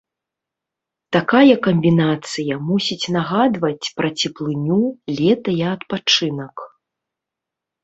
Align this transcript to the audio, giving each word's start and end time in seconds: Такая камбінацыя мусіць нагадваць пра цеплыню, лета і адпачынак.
Такая 1.17 1.55
камбінацыя 1.67 2.57
мусіць 2.71 3.11
нагадваць 3.17 3.91
пра 3.99 4.09
цеплыню, 4.23 4.81
лета 5.21 5.57
і 5.63 5.65
адпачынак. 5.75 6.55